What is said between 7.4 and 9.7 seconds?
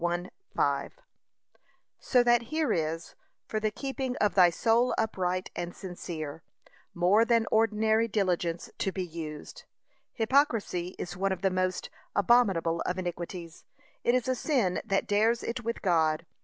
ordinary diligence to be used.